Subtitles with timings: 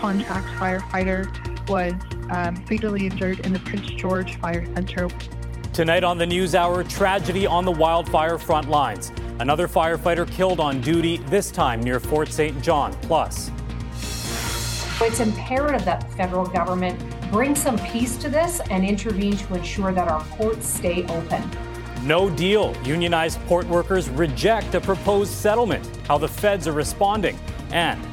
[0.00, 1.92] contract firefighter was
[2.30, 5.10] um, fatally injured in the Prince George Fire Center.
[5.74, 9.12] Tonight on the News Hour, tragedy on the wildfire front lines.
[9.40, 12.60] Another firefighter killed on duty, this time near Fort St.
[12.62, 12.94] John.
[13.02, 13.50] Plus,
[15.02, 16.98] it's imperative that the federal government
[17.30, 21.42] bring some peace to this and intervene to ensure that our ports stay open.
[22.04, 22.74] No deal.
[22.84, 25.86] Unionized port workers reject a proposed settlement.
[26.06, 27.38] How the feds are responding.
[27.70, 28.09] And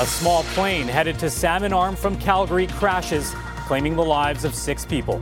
[0.00, 3.34] a small plane headed to Salmon Arm from Calgary crashes,
[3.66, 5.20] claiming the lives of six people.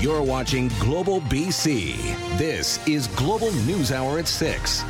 [0.00, 2.38] You're watching Global BC.
[2.38, 4.82] This is Global News Hour at 6.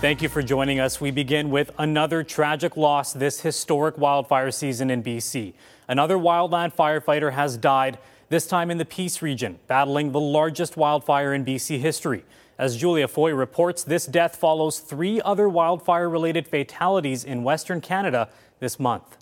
[0.00, 1.00] Thank you for joining us.
[1.00, 5.52] We begin with another tragic loss this historic wildfire season in BC.
[5.86, 7.98] Another wildland firefighter has died,
[8.28, 12.24] this time in the Peace region, battling the largest wildfire in BC history.
[12.60, 18.28] As Julia Foy reports, this death follows three other wildfire related fatalities in Western Canada
[18.58, 19.16] this month.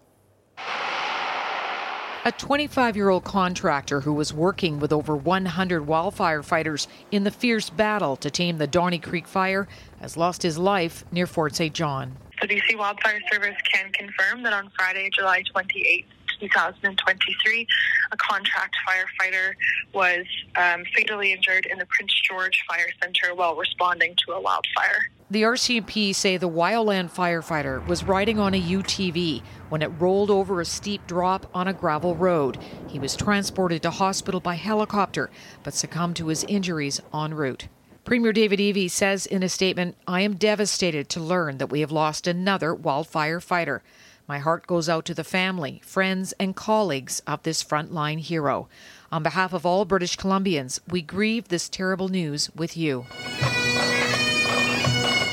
[2.25, 7.31] A 25 year old contractor who was working with over 100 wildfire fighters in the
[7.31, 9.69] fierce battle to tame the Donnie Creek fire
[10.01, 11.73] has lost his life near Fort St.
[11.73, 12.17] John.
[12.43, 16.07] The BC Wildfire Service can confirm that on Friday, July 28th,
[16.41, 17.67] 2023,
[18.11, 19.53] a contract firefighter
[19.93, 25.07] was um, fatally injured in the Prince George Fire Center while responding to a wildfire.
[25.31, 30.61] The RCMP say the wildland firefighter was riding on a UTV when it rolled over
[30.61, 32.57] a steep drop on a gravel road.
[32.89, 35.31] He was transported to hospital by helicopter
[35.63, 37.69] but succumbed to his injuries en route.
[38.07, 41.93] Premier David Eby says in a statement, I am devastated to learn that we have
[41.93, 43.83] lost another wildfire fighter.
[44.27, 48.67] My heart goes out to the family, friends, and colleagues of this frontline hero.
[49.11, 53.07] On behalf of all British Columbians, we grieve this terrible news with you.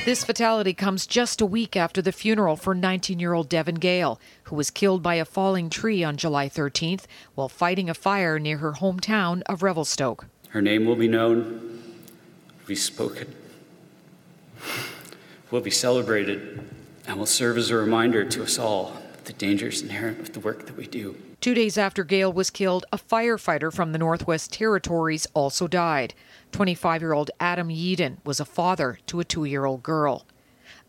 [0.05, 4.19] This fatality comes just a week after the funeral for 19 year old Devyn Gale,
[4.43, 8.59] who was killed by a falling tree on July 13th while fighting a fire near
[8.59, 10.27] her hometown of Revelstoke.
[10.49, 11.81] Her name will be known,
[12.59, 13.35] will be spoken,
[15.51, 16.63] will be celebrated
[17.07, 20.39] and will serve as a reminder to us all of the dangers inherent with the
[20.39, 21.17] work that we do.
[21.41, 26.13] Two days after Gale was killed, a firefighter from the Northwest Territories also died.
[26.51, 30.25] 25 year old Adam Yeadon was a father to a two year old girl.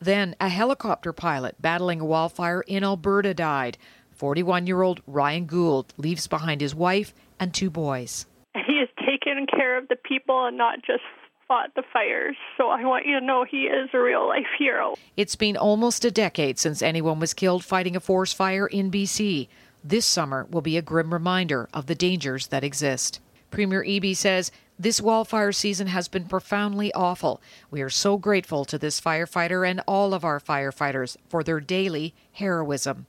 [0.00, 3.78] Then, a helicopter pilot battling a wildfire in Alberta died.
[4.12, 8.26] 41 year old Ryan Gould leaves behind his wife and two boys.
[8.54, 11.02] He has taken care of the people and not just
[11.46, 12.36] fought the fires.
[12.56, 14.94] So I want you to know he is a real life hero.
[15.16, 19.48] It's been almost a decade since anyone was killed fighting a forest fire in BC.
[19.88, 23.20] This summer will be a grim reminder of the dangers that exist.
[23.52, 27.40] Premier Eby says this wildfire season has been profoundly awful.
[27.70, 32.14] We are so grateful to this firefighter and all of our firefighters for their daily
[32.32, 33.06] heroism.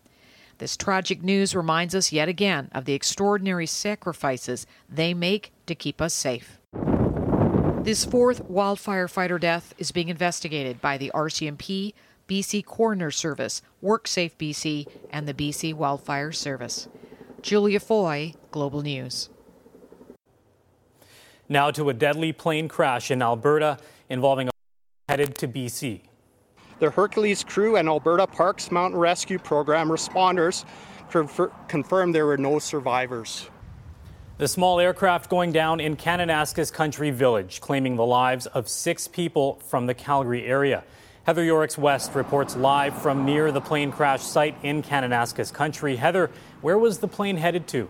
[0.60, 6.00] This tragic news reminds us yet again of the extraordinary sacrifices they make to keep
[6.00, 6.60] us safe.
[7.82, 11.96] This fourth wildfire fighter death is being investigated by the RCMP,
[12.28, 16.88] BC Coroner Service, WorkSafe BC, and the BC Wildfire Service.
[17.42, 19.30] Julia Foy, Global News.
[21.48, 23.78] Now to a deadly plane crash in Alberta
[24.10, 24.52] involving a
[25.08, 26.02] headed to BC.
[26.80, 30.66] The Hercules crew and Alberta Parks Mountain Rescue Program responders
[31.68, 33.50] confirmed there were no survivors.
[34.38, 39.56] The small aircraft going down in Kananaskis Country Village, claiming the lives of six people
[39.66, 40.84] from the Calgary area.
[41.28, 45.98] Heather Yourex-West reports live from near the plane crash site in Kananaskis Country.
[45.98, 47.90] Heather, where was the plane headed to?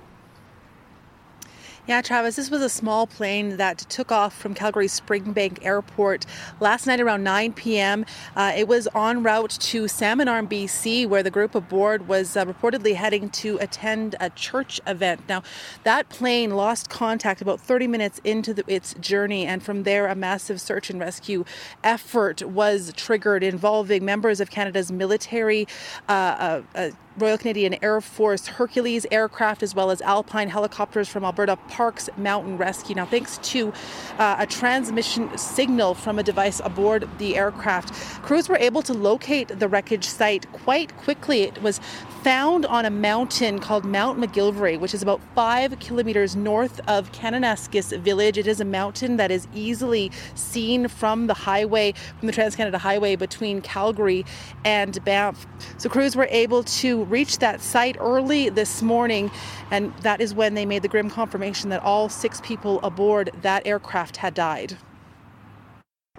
[1.88, 6.26] Yeah, Travis, this was a small plane that took off from Calgary Springbank Airport
[6.60, 8.04] last night around 9 p.m.
[8.36, 12.44] Uh, it was en route to Salmon Arm, BC, where the group aboard was uh,
[12.44, 15.22] reportedly heading to attend a church event.
[15.30, 15.44] Now,
[15.86, 20.16] that plane lost contact about 30 minutes into the, its journey, and from there, a
[20.16, 21.46] massive search and rescue
[21.86, 25.70] effort was triggered involving members of Canada's military.
[26.10, 31.26] Uh, uh, uh Royal Canadian Air Force Hercules aircraft as well as Alpine helicopters from
[31.26, 32.96] Alberta Parks Mountain Rescue.
[32.96, 33.74] Now, thanks to
[34.20, 37.92] uh, a transmission signal from a device aboard the aircraft,
[38.22, 41.42] crews were able to locate the wreckage site quite quickly.
[41.42, 41.80] It was
[42.24, 47.98] found on a mountain called Mount McGillivray, which is about five kilometers north of Kananaskis
[48.02, 48.38] village.
[48.38, 52.78] It is a mountain that is easily seen from the highway, from the Trans Canada
[52.78, 54.26] Highway between Calgary
[54.66, 55.48] and Banff.
[55.78, 59.32] So crews were able to reach that site early this morning,
[59.72, 63.66] and that is when they made the grim confirmation that all six people aboard that
[63.66, 64.78] aircraft had died.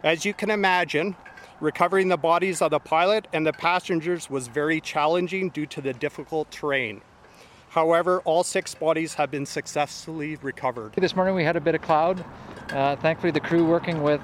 [0.02, 1.16] As you can imagine,
[1.60, 5.92] Recovering the bodies of the pilot and the passengers was very challenging due to the
[5.92, 7.00] difficult terrain.
[7.70, 10.92] However, all six bodies have been successfully recovered.
[10.92, 12.24] This morning we had a bit of cloud.
[12.70, 14.20] Uh, thankfully, the crew working with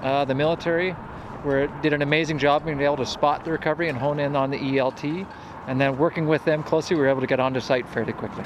[0.00, 0.96] uh, the military
[1.44, 4.50] where did an amazing job being able to spot the recovery and hone in on
[4.50, 5.26] the ELT.
[5.66, 8.44] And then working with them closely, we were able to get onto site fairly quickly.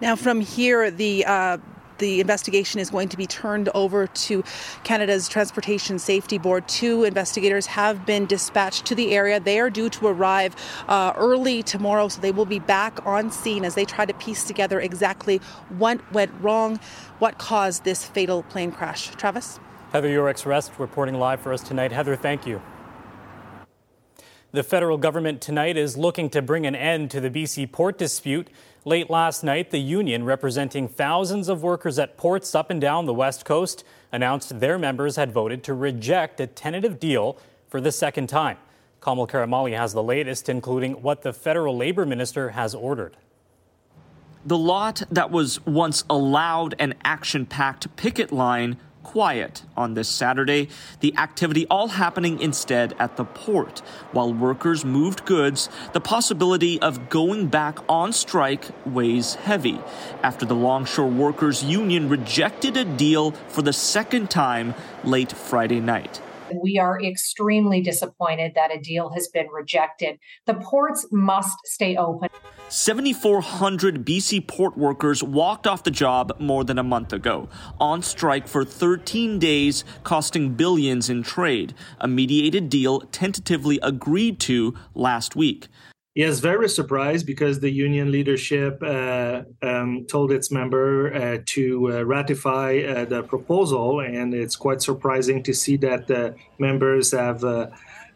[0.00, 1.58] Now, from here, the uh,
[1.98, 4.44] the investigation is going to be turned over to
[4.84, 6.68] Canada's Transportation Safety Board.
[6.68, 9.40] Two investigators have been dispatched to the area.
[9.40, 10.54] They are due to arrive
[10.88, 14.44] uh, early tomorrow, so they will be back on scene as they try to piece
[14.44, 15.38] together exactly
[15.78, 16.78] what went wrong,
[17.18, 19.08] what caused this fatal plane crash.
[19.16, 19.58] Travis?
[19.92, 21.92] Heather Yourex-West reporting live for us tonight.
[21.92, 22.60] Heather, thank you.
[24.52, 28.48] The federal government tonight is looking to bring an end to the BC port dispute.
[28.84, 33.12] Late last night, the union representing thousands of workers at ports up and down the
[33.12, 37.36] West Coast announced their members had voted to reject a tentative deal
[37.68, 38.56] for the second time.
[39.02, 43.16] Kamal Karamali has the latest, including what the federal labor minister has ordered.
[44.44, 50.08] The lot that was once a loud and action packed picket line quiet on this
[50.08, 50.68] Saturday.
[50.98, 53.78] The activity all happening instead at the port.
[54.10, 59.78] While workers moved goods, the possibility of going back on strike weighs heavy
[60.24, 64.74] after the Longshore Workers Union rejected a deal for the second time
[65.04, 66.20] late Friday night.
[66.52, 70.18] We are extremely disappointed that a deal has been rejected.
[70.46, 72.28] The ports must stay open.
[72.68, 77.48] 7,400 BC port workers walked off the job more than a month ago,
[77.78, 84.74] on strike for 13 days, costing billions in trade, a mediated deal tentatively agreed to
[84.94, 85.68] last week.
[86.16, 92.04] Yes, very surprised because the union leadership uh, um, told its member uh, to uh,
[92.06, 97.66] ratify uh, the proposal, and it's quite surprising to see that the members have uh,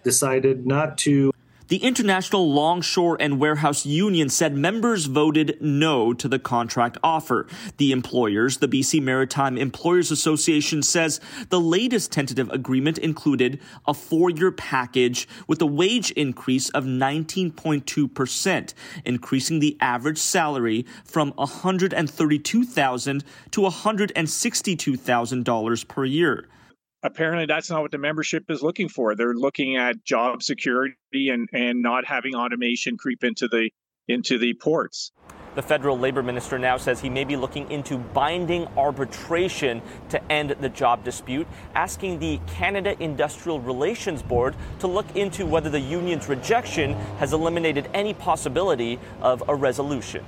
[0.02, 1.29] decided not to
[1.70, 7.46] the International Longshore and Warehouse Union said members voted no to the contract offer.
[7.76, 14.50] The employers, the BC Maritime Employers Association says the latest tentative agreement included a four-year
[14.50, 18.74] package with a wage increase of 19.2%,
[19.04, 26.48] increasing the average salary from 132,000 to $162,000 per year
[27.02, 29.14] apparently that's not what the membership is looking for.
[29.14, 33.70] They're looking at job security and, and not having automation creep into the
[34.08, 35.12] into the ports.
[35.54, 40.50] The federal labor minister now says he may be looking into binding arbitration to end
[40.60, 46.28] the job dispute, asking the Canada Industrial Relations Board to look into whether the union's
[46.28, 50.24] rejection has eliminated any possibility of a resolution.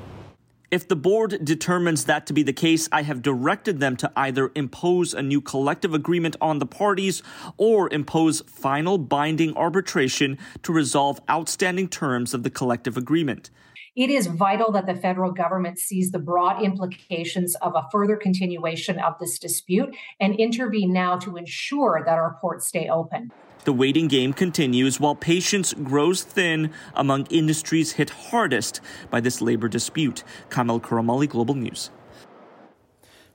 [0.73, 4.51] If the board determines that to be the case, I have directed them to either
[4.55, 7.23] impose a new collective agreement on the parties
[7.59, 13.51] or impose final binding arbitration to resolve outstanding terms of the collective agreement.
[13.95, 18.99] It is vital that the federal government sees the broad implications of a further continuation
[18.99, 23.31] of this dispute and intervene now to ensure that our ports stay open.
[23.65, 29.69] The waiting game continues while patience grows thin among industries hit hardest by this labor
[29.69, 30.25] dispute.
[30.51, 31.91] Kamal Karamali, Global News.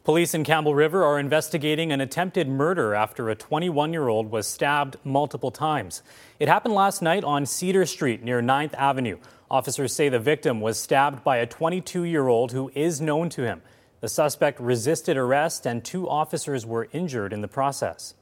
[0.03, 4.47] Police in Campbell River are investigating an attempted murder after a 21 year old was
[4.47, 6.03] stabbed multiple times.
[6.41, 9.19] It happened last night on Cedar Street near 9th Avenue.
[9.49, 13.43] Officers say the victim was stabbed by a 22 year old who is known to
[13.43, 13.61] him.
[14.01, 18.13] The suspect resisted arrest and two officers were injured in the process.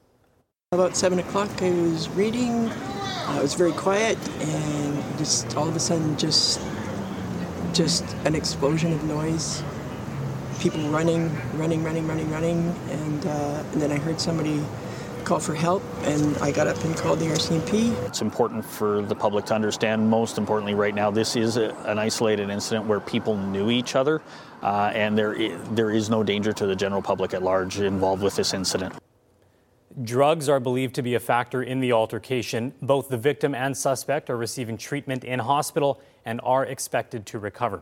[0.76, 2.68] About 7 o'clock, I was reading.
[2.68, 6.60] Uh, it was very quiet, and just all of a sudden, just
[7.72, 9.64] just an explosion of noise.
[10.60, 14.62] People running, running, running, running, running, and, uh, and then I heard somebody
[15.24, 17.94] call for help, and I got up and called the RCMP.
[18.06, 22.00] It's important for the public to understand, most importantly, right now, this is a, an
[22.00, 24.22] isolated incident where people knew each other,
[24.62, 28.22] uh, and there is, there is no danger to the general public at large involved
[28.22, 28.94] with this incident.
[30.04, 32.74] Drugs are believed to be a factor in the altercation.
[32.82, 37.82] Both the victim and suspect are receiving treatment in hospital and are expected to recover.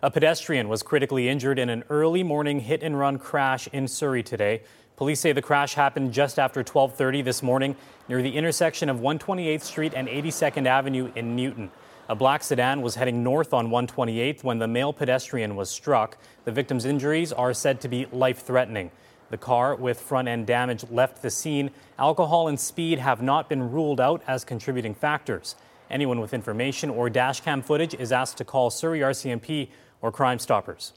[0.00, 4.22] A pedestrian was critically injured in an early morning hit and run crash in Surrey
[4.22, 4.62] today.
[4.94, 7.74] Police say the crash happened just after 12:30 this morning
[8.08, 11.72] near the intersection of 128th Street and 82nd Avenue in Newton.
[12.08, 16.16] A black sedan was heading north on 128th when the male pedestrian was struck.
[16.44, 18.92] The victim's injuries are said to be life-threatening.
[19.32, 21.70] The car with front end damage left the scene.
[21.98, 25.56] Alcohol and speed have not been ruled out as contributing factors.
[25.90, 29.70] Anyone with information or dashcam footage is asked to call Surrey RCMP
[30.02, 30.92] or Crime Stoppers.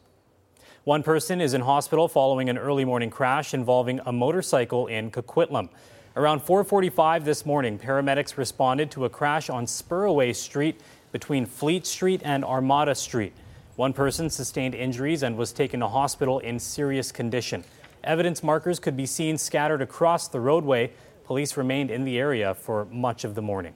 [0.84, 5.70] One person is in hospital following an early morning crash involving a motorcycle in Coquitlam.
[6.18, 10.82] Around 4:45 this morning, paramedics responded to a crash on Spurway Street
[11.13, 13.32] between Fleet Street and Armada Street.
[13.77, 17.63] One person sustained injuries and was taken to hospital in serious condition.
[18.06, 20.92] Evidence markers could be seen scattered across the roadway.
[21.26, 23.74] Police remained in the area for much of the morning.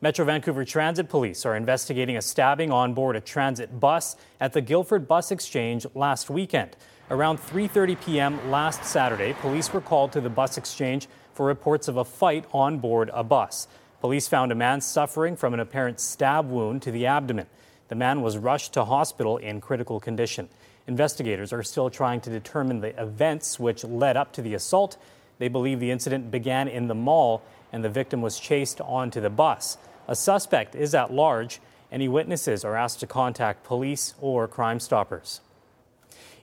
[0.00, 4.60] Metro Vancouver Transit Police are investigating a stabbing on board a transit bus at the
[4.60, 6.76] Guildford Bus Exchange last weekend.
[7.08, 8.50] Around 3:30 p.m.
[8.50, 12.78] last Saturday, police were called to the bus exchange for reports of a fight on
[12.80, 13.68] board a bus.
[14.00, 17.46] Police found a man suffering from an apparent stab wound to the abdomen.
[17.86, 20.48] The man was rushed to hospital in critical condition.
[20.86, 24.96] Investigators are still trying to determine the events which led up to the assault.
[25.38, 29.30] They believe the incident began in the mall and the victim was chased onto the
[29.30, 29.78] bus.
[30.08, 31.60] A suspect is at large.
[31.90, 35.40] Any witnesses are asked to contact police or Crime Stoppers.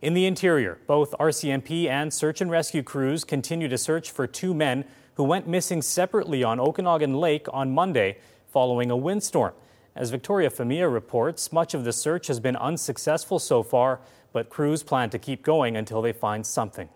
[0.01, 4.53] In the interior, both RCMP and search and rescue crews continue to search for two
[4.53, 8.17] men who went missing separately on Okanagan Lake on Monday
[8.47, 9.53] following a windstorm.
[9.95, 13.99] As Victoria Femia reports, much of the search has been unsuccessful so far,
[14.33, 16.89] but crews plan to keep going until they find something.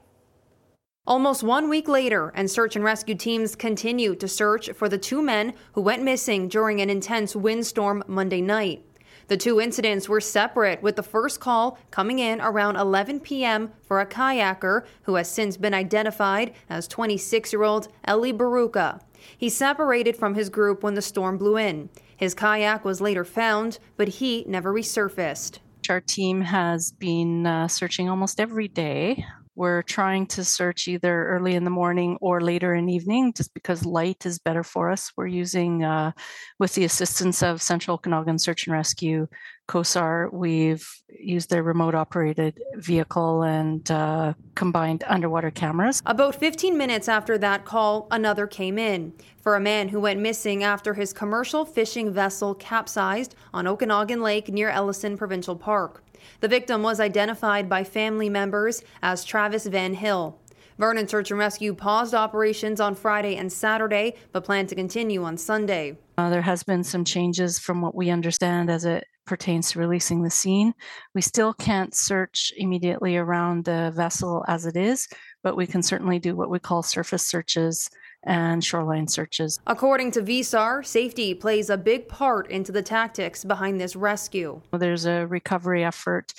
[1.06, 5.22] Almost one week later, and search and rescue teams continue to search for the two
[5.22, 8.86] men who went missing during an intense windstorm Monday night.
[9.28, 13.72] The two incidents were separate, with the first call coming in around 11 p.m.
[13.82, 19.02] for a kayaker who has since been identified as 26 year old Eli Baruka.
[19.38, 21.90] He separated from his group when the storm blew in.
[22.16, 25.60] His kayak was later found, but he never resurfaced.
[25.84, 31.27] Which our team has been uh, searching almost every day we're trying to search either
[31.27, 35.12] early in the morning or later in evening, just because light is better for us.
[35.15, 36.12] We're using, uh,
[36.60, 39.27] with the assistance of Central Okanagan Search and Rescue,
[39.67, 46.01] COSAR, we've used their remote operated vehicle and uh, combined underwater cameras.
[46.05, 50.63] About 15 minutes after that call, another came in for a man who went missing
[50.63, 56.03] after his commercial fishing vessel capsized on Okanagan Lake near Ellison Provincial Park.
[56.39, 60.39] The victim was identified by family members as Travis Van Hill.
[60.77, 65.38] Vernon Search and Rescue paused operations on Friday and Saturday, but plan to continue on
[65.38, 65.98] Sunday.
[66.18, 70.22] Uh, there has been some changes from what we understand as it pertains to releasing
[70.22, 70.74] the scene.
[71.15, 75.08] We still can't search immediately around the vessel as it is,
[75.44, 77.89] but we can certainly do what we call surface searches
[78.25, 79.60] and shoreline searches.
[79.68, 84.62] According to VSAR, safety plays a big part into the tactics behind this rescue.
[84.72, 86.34] There's a recovery effort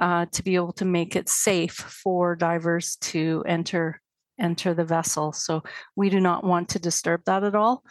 [0.00, 4.00] uh, to be able to make it safe for divers to enter
[4.38, 5.32] enter the vessel.
[5.32, 5.62] So
[5.96, 7.84] we do not want to disturb that at all.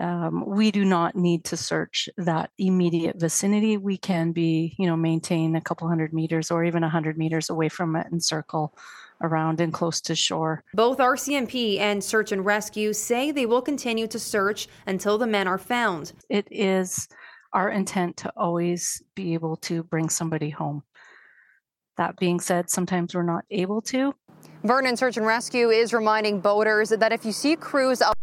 [0.00, 3.76] Um, we do not need to search that immediate vicinity.
[3.76, 7.50] We can be, you know, maintain a couple hundred meters or even a hundred meters
[7.50, 8.78] away from it and circle
[9.22, 10.62] around and close to shore.
[10.74, 15.48] Both RCMP and Search and Rescue say they will continue to search until the men
[15.48, 16.12] are found.
[16.28, 17.08] It is
[17.52, 20.82] our intent to always be able to bring somebody home.
[21.96, 24.14] That being said, sometimes we're not able to.
[24.62, 28.14] Vernon Search and Rescue is reminding boaters that if you see crews out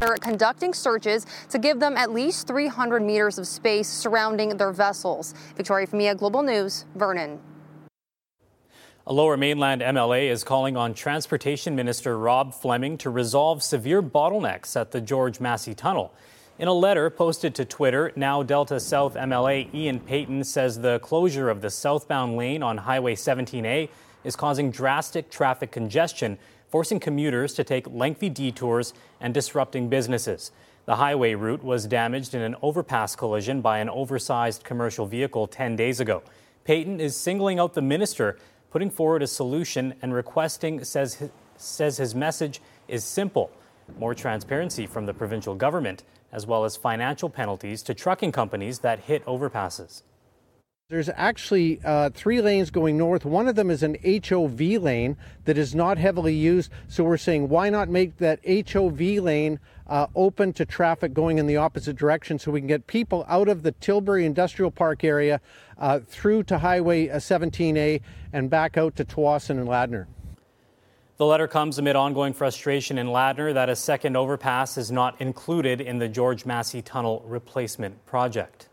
[0.00, 5.34] there conducting searches to give them at least 300 meters of space surrounding their vessels.
[5.56, 7.38] Victoria Femia, Global News, Vernon.
[9.06, 14.78] A lower mainland MLA is calling on Transportation Minister Rob Fleming to resolve severe bottlenecks
[14.78, 16.12] at the George Massey Tunnel.
[16.58, 21.48] In a letter posted to Twitter, now Delta South MLA Ian Paton says the closure
[21.48, 23.88] of the southbound lane on Highway 17A
[24.22, 26.36] is causing drastic traffic congestion,
[26.68, 30.52] forcing commuters to take lengthy detours and disrupting businesses.
[30.84, 35.74] The highway route was damaged in an overpass collision by an oversized commercial vehicle 10
[35.74, 36.22] days ago.
[36.64, 38.36] Paton is singling out the minister
[38.70, 43.50] putting forward a solution and requesting says his, says his message is simple
[43.98, 49.00] more transparency from the provincial government, as well as financial penalties to trucking companies that
[49.00, 50.02] hit overpasses.
[50.90, 53.24] There's actually uh, three lanes going north.
[53.24, 56.72] One of them is an HOV lane that is not heavily used.
[56.88, 61.46] So we're saying, why not make that HOV lane uh, open to traffic going in
[61.46, 65.40] the opposite direction so we can get people out of the Tilbury Industrial Park area
[65.78, 70.06] uh, through to Highway 17A uh, and back out to Tsawwassen and Ladner.
[71.18, 75.80] The letter comes amid ongoing frustration in Ladner that a second overpass is not included
[75.80, 78.69] in the George Massey Tunnel replacement project.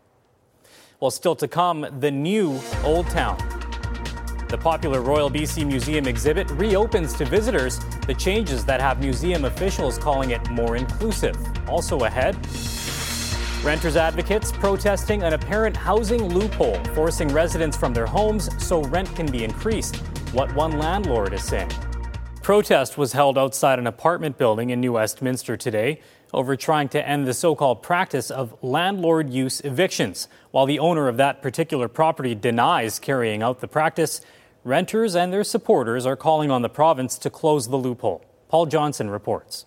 [1.00, 3.38] Well, still to come, the new Old Town.
[4.48, 7.78] The popular Royal BC Museum exhibit reopens to visitors,
[8.08, 11.36] the changes that have museum officials calling it more inclusive.
[11.68, 12.34] Also ahead,
[13.62, 19.30] Renters advocates protesting an apparent housing loophole, forcing residents from their homes so rent can
[19.30, 19.96] be increased.
[20.32, 21.70] What one landlord is saying.
[22.42, 26.00] Protest was held outside an apartment building in New Westminster today
[26.32, 30.28] over trying to end the so called practice of landlord use evictions.
[30.50, 34.20] While the owner of that particular property denies carrying out the practice,
[34.64, 38.24] renters and their supporters are calling on the province to close the loophole.
[38.48, 39.66] Paul Johnson reports.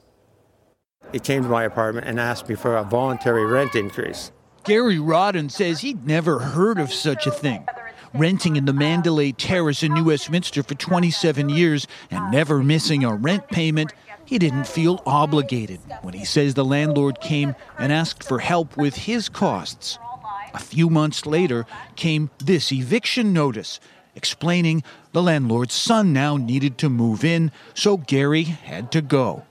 [1.12, 4.32] He came to my apartment and asked me for a voluntary rent increase.
[4.64, 7.66] Gary Rodden says he'd never heard of such a thing.
[8.14, 13.14] Renting in the Mandalay Terrace in New Westminster for 27 years and never missing a
[13.14, 13.94] rent payment,
[14.32, 18.96] he didn't feel obligated when he says the landlord came and asked for help with
[18.96, 20.00] his costs.
[20.54, 21.66] A few months later
[21.98, 23.82] came this eviction notice
[24.16, 29.44] explaining the landlord's son now needed to move in, so Gary had to go.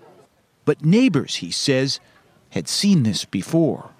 [0.64, 2.00] But neighbors, he says,
[2.48, 3.90] had seen this before.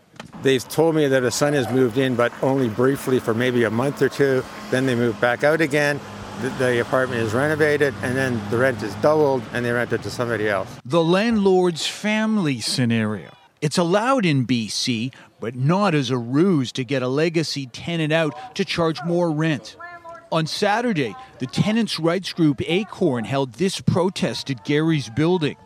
[0.43, 3.71] They've told me that a son has moved in, but only briefly for maybe a
[3.71, 4.43] month or two.
[4.71, 6.01] Then they move back out again.
[6.41, 10.11] The, apartment is renovated, and then the rent is doubled, and they rent it to
[10.11, 10.69] somebody else.
[10.85, 13.31] The landlord's family scenario.
[13.61, 18.35] It's allowed in BC, but not as a ruse to get a legacy tenant out
[18.55, 19.77] to charge more rent.
[20.33, 25.57] On Saturday, the tenants' rights group Acorn held this protest at Gary's building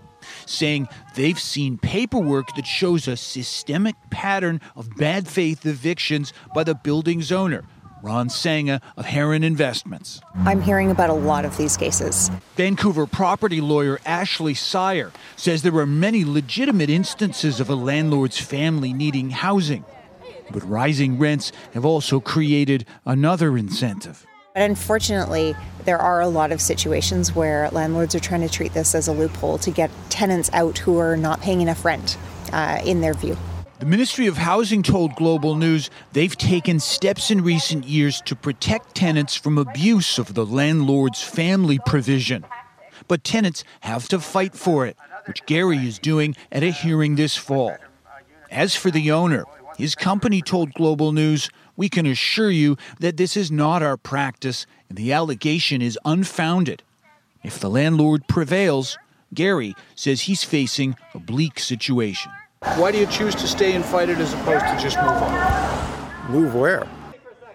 [0.46, 6.74] saying they've seen paperwork that shows a systemic pattern of bad faith evictions by the
[6.74, 7.64] building's owner.
[8.04, 10.20] Ron Sanga of Heron Investments.
[10.44, 12.30] I'm hearing about a lot of these cases.
[12.54, 18.92] Vancouver property lawyer Ashley Sire says there are many legitimate instances of a landlord's family
[18.92, 19.86] needing housing.
[20.50, 24.26] But rising rents have also created another incentive.
[24.52, 25.56] But unfortunately,
[25.86, 29.12] there are a lot of situations where landlords are trying to treat this as a
[29.12, 32.18] loophole to get tenants out who are not paying enough rent,
[32.52, 33.38] uh, in their view.
[33.84, 38.94] The Ministry of Housing told Global News they've taken steps in recent years to protect
[38.94, 42.46] tenants from abuse of the landlord's family provision.
[43.08, 47.36] But tenants have to fight for it, which Gary is doing at a hearing this
[47.36, 47.76] fall.
[48.50, 49.44] As for the owner,
[49.76, 54.64] his company told Global News, We can assure you that this is not our practice
[54.88, 56.82] and the allegation is unfounded.
[57.42, 58.96] If the landlord prevails,
[59.34, 62.32] Gary says he's facing a bleak situation.
[62.64, 66.32] Why do you choose to stay and fight it as opposed to just move on?
[66.32, 66.88] Move where?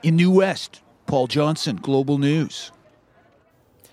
[0.02, 2.72] In New West, Paul Johnson, Global News.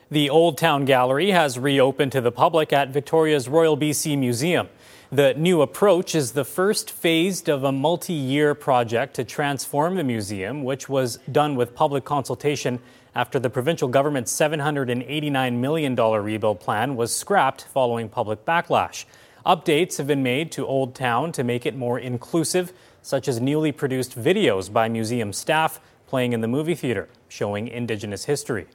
[0.09, 4.69] The Old Town Gallery has reopened to the public at Victoria's Royal BC Museum.
[5.11, 10.05] The new approach is the first phase of a multi year project to transform the
[10.05, 12.79] museum, which was done with public consultation
[13.17, 19.07] after the provincial government's $789 million rebuild plan was scrapped following public backlash.
[19.47, 23.71] Updates have been made to Old Town to make it more inclusive, such as newly
[23.71, 25.79] produced videos by museum staff
[26.09, 28.67] playing in the movie theater showing Indigenous history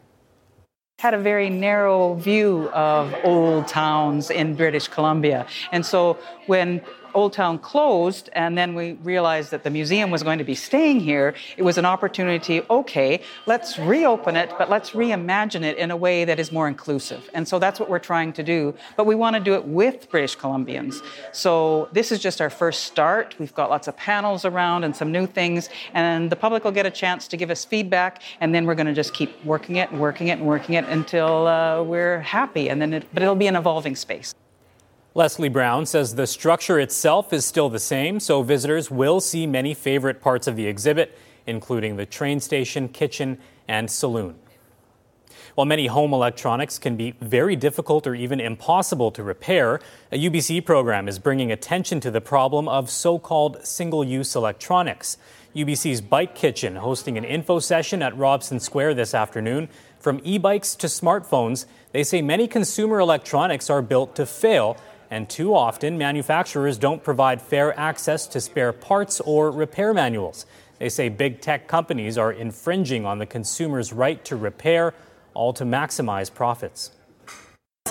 [1.01, 5.47] had a very narrow view of old towns in British Columbia.
[5.71, 6.79] And so when
[7.13, 10.99] Old Town closed, and then we realized that the museum was going to be staying
[10.99, 15.95] here, it was an opportunity okay, let's reopen it, but let's reimagine it in a
[15.95, 17.29] way that is more inclusive.
[17.33, 18.73] And so that's what we're trying to do.
[18.97, 21.01] But we want to do it with British Columbians.
[21.31, 23.35] So this is just our first start.
[23.39, 26.85] We've got lots of panels around and some new things, and the public will get
[26.85, 29.91] a chance to give us feedback, and then we're going to just keep working it
[29.91, 32.69] and working it and working it until uh, we're happy.
[32.69, 34.33] And then, it, but it'll be an evolving space.
[35.13, 39.73] Leslie Brown says the structure itself is still the same, so visitors will see many
[39.73, 44.35] favorite parts of the exhibit, including the train station, kitchen, and saloon.
[45.55, 49.81] While many home electronics can be very difficult or even impossible to repair,
[50.13, 55.17] a UBC program is bringing attention to the problem of so called single use electronics.
[55.53, 59.67] UBC's Bike Kitchen hosting an info session at Robson Square this afternoon.
[59.99, 64.77] From e bikes to smartphones, they say many consumer electronics are built to fail
[65.11, 70.45] and too often manufacturers don't provide fair access to spare parts or repair manuals.
[70.79, 74.93] They say big tech companies are infringing on the consumer's right to repair,
[75.33, 76.91] all to maximize profits.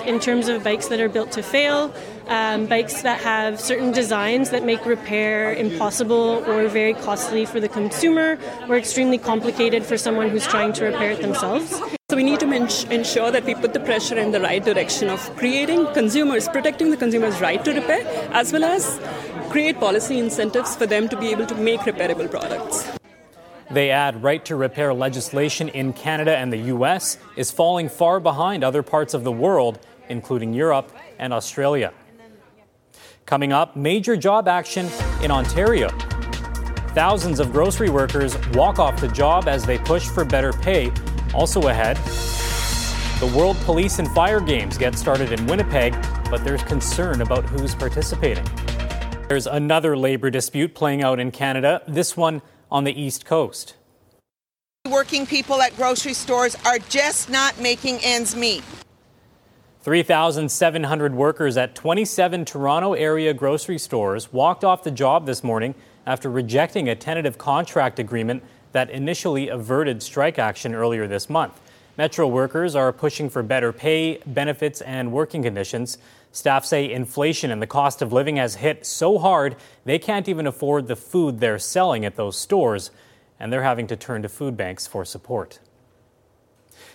[0.06, 1.92] In terms of bikes that are built to fail,
[2.28, 7.68] um, bikes that have certain designs that make repair impossible or very costly for the
[7.68, 11.70] consumer or extremely complicated for someone who's trying to repair it themselves.
[12.10, 12.52] So we need to
[12.90, 16.96] ensure that we put the pressure in the right direction of creating consumers, protecting the
[16.96, 18.98] consumer's right to repair, as well as
[19.50, 22.99] create policy incentives for them to be able to make repairable products.
[23.70, 27.18] They add right to repair legislation in Canada and the U.S.
[27.36, 29.78] is falling far behind other parts of the world,
[30.08, 31.92] including Europe and Australia.
[33.26, 34.88] Coming up, major job action
[35.22, 35.88] in Ontario.
[36.94, 40.90] Thousands of grocery workers walk off the job as they push for better pay.
[41.32, 41.96] Also ahead,
[43.20, 45.94] the World Police and Fire Games get started in Winnipeg,
[46.28, 48.44] but there's concern about who's participating.
[49.28, 53.74] There's another labor dispute playing out in Canada, this one on the East Coast.
[54.90, 58.64] Working people at grocery stores are just not making ends meet.
[59.82, 65.74] 3,700 workers at 27 Toronto area grocery stores walked off the job this morning
[66.06, 71.60] after rejecting a tentative contract agreement that initially averted strike action earlier this month.
[71.96, 75.98] Metro workers are pushing for better pay, benefits, and working conditions.
[76.32, 80.46] Staff say inflation and the cost of living has hit so hard they can't even
[80.46, 82.90] afford the food they're selling at those stores,
[83.38, 85.58] and they're having to turn to food banks for support.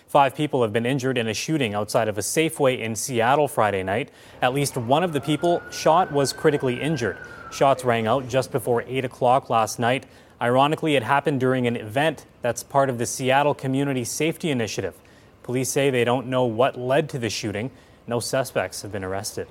[0.06, 3.82] Five people have been injured in a shooting outside of a Safeway in Seattle Friday
[3.82, 4.10] night.
[4.40, 7.18] At least one of the people shot was critically injured.
[7.50, 10.06] Shots rang out just before 8 o'clock last night.
[10.40, 14.94] Ironically, it happened during an event that's part of the Seattle Community Safety Initiative.
[15.42, 17.70] Police say they don't know what led to the shooting.
[18.06, 19.48] No suspects have been arrested.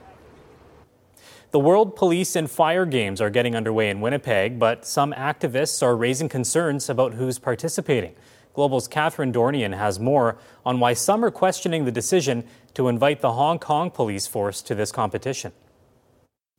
[1.52, 5.96] The World Police and Fire Games are getting underway in Winnipeg, but some activists are
[5.96, 8.16] raising concerns about who's participating.
[8.54, 13.34] Global's Catherine Dornian has more on why some are questioning the decision to invite the
[13.34, 15.52] Hong Kong police force to this competition.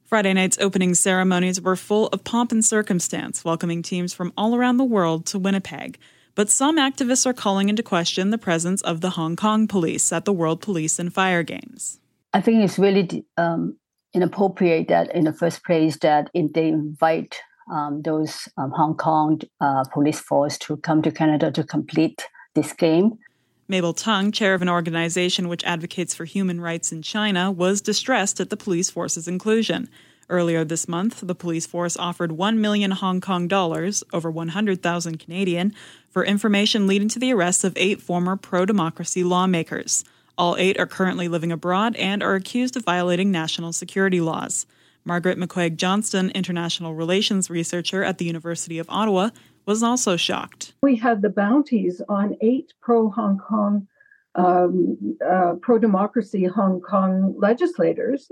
[0.04, 4.76] Friday night's opening ceremonies were full of pomp and circumstance, welcoming teams from all around
[4.76, 5.98] the world to Winnipeg.
[6.36, 10.26] But some activists are calling into question the presence of the Hong Kong police at
[10.26, 11.98] the World Police and Fire Games.
[12.34, 13.78] I think it's really um,
[14.12, 17.40] inappropriate that, in the first place, that they invite
[17.72, 22.74] um, those um, Hong Kong uh, police force to come to Canada to complete this
[22.74, 23.18] game.
[23.66, 28.40] Mabel Tung, chair of an organization which advocates for human rights in China, was distressed
[28.40, 29.88] at the police force's inclusion.
[30.28, 35.72] Earlier this month, the police force offered 1 million Hong Kong dollars, over 100,000 Canadian,
[36.10, 40.04] for information leading to the arrests of eight former pro democracy lawmakers.
[40.36, 44.66] All eight are currently living abroad and are accused of violating national security laws.
[45.04, 49.30] Margaret McCuaig-Johnston, international relations researcher at the University of Ottawa,
[49.64, 50.74] was also shocked.
[50.82, 53.86] We had the bounties on eight pro Hong Kong,
[54.34, 58.30] um, uh, pro democracy Hong Kong legislators.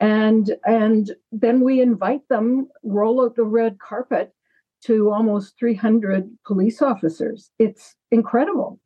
[0.00, 4.34] And, and then we invite them, roll out the red carpet
[4.84, 7.50] to almost 300 police officers.
[7.58, 8.78] It's incredible.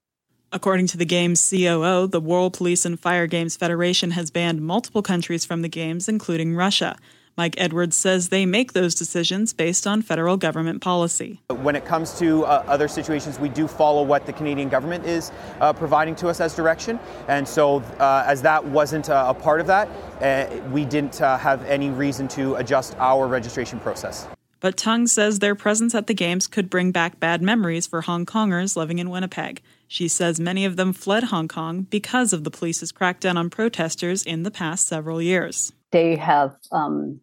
[0.53, 5.03] According to the Games COO, the World Police and Fire Games Federation has banned multiple
[5.03, 6.96] countries from the Games, including Russia.
[7.37, 11.40] Mike Edwards says they make those decisions based on federal government policy.
[11.49, 15.33] When it comes to uh, other situations, we do follow what the Canadian government is
[15.61, 16.99] uh, providing to us as direction.
[17.29, 19.88] And so, uh, as that wasn't uh, a part of that,
[20.21, 24.27] uh, we didn't uh, have any reason to adjust our registration process.
[24.61, 28.27] But Tung says their presence at the Games could bring back bad memories for Hong
[28.27, 29.62] Kongers living in Winnipeg.
[29.88, 34.23] She says many of them fled Hong Kong because of the police's crackdown on protesters
[34.23, 35.73] in the past several years.
[35.92, 37.20] They have um,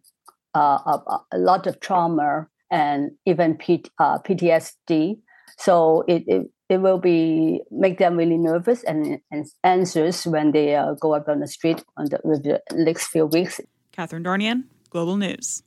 [0.54, 5.18] uh, a, a, lot of trauma and even P, uh, PTSD.
[5.56, 10.76] So it, it, it will be make them really nervous and, and anxious when they
[10.76, 13.60] uh, go up on the street on the, the next few weeks.
[13.92, 15.62] Catherine Dornian, Global News.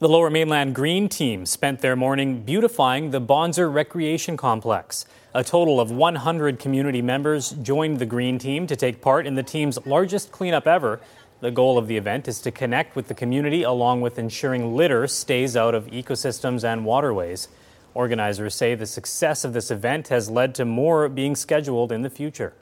[0.00, 5.06] The Lower Mainland Green Team spent their morning beautifying the Bonsor Recreation Complex.
[5.34, 9.42] A total of 100 community members joined the Green Team to take part in the
[9.44, 11.00] team's largest cleanup ever
[11.44, 15.06] the goal of the event is to connect with the community along with ensuring litter
[15.06, 17.48] stays out of ecosystems and waterways.
[17.92, 22.08] Organizers say the success of this event has led to more being scheduled in the
[22.08, 22.54] future.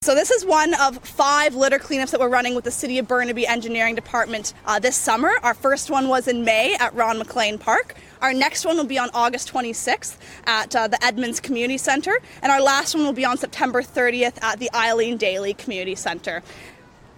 [0.00, 3.08] So this is one of five litter cleanups that we're running with the City of
[3.08, 5.32] Burnaby Engineering Department uh, this summer.
[5.42, 7.94] Our first one was in May at Ron McLean Park.
[8.22, 12.50] Our next one will be on August 26th at uh, the Edmonds Community Center, and
[12.50, 16.42] our last one will be on September 30th at the Eileen Dailly Community Center.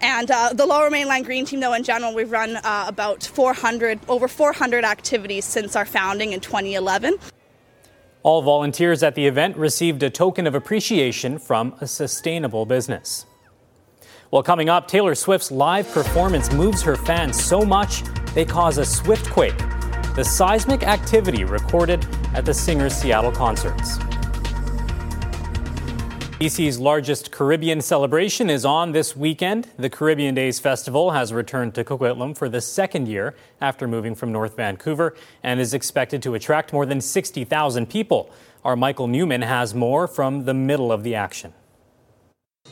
[0.01, 3.99] And uh, the Lower Mainland Green Team, though, in general, we've run uh, about 400,
[4.09, 7.19] over 400 activities since our founding in 2011.
[8.23, 13.27] All volunteers at the event received a token of appreciation from a sustainable business.
[14.31, 18.03] Well, coming up, Taylor Swift's live performance moves her fans so much
[18.35, 19.57] they cause a swift quake.
[20.15, 23.99] The seismic activity recorded at the singer's Seattle concerts.
[26.39, 29.67] BC's largest Caribbean celebration is on this weekend.
[29.77, 34.31] The Caribbean Days Festival has returned to Coquitlam for the second year after moving from
[34.31, 38.31] North Vancouver and is expected to attract more than 60,000 people.
[38.65, 41.55] Our Michael Newman has more from the middle of the action.